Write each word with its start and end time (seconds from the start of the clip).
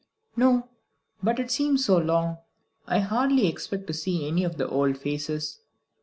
"No; 0.35 0.67
but 1.21 1.37
it 1.37 1.51
seems 1.51 1.85
so 1.85 1.97
long. 1.99 2.39
I 2.87 2.97
hardly 3.01 3.45
expect 3.45 3.85
to 3.85 3.93
see 3.93 4.27
any 4.27 4.43
of 4.43 4.57
the 4.57 4.67
old 4.67 4.97
faces. 4.97 5.59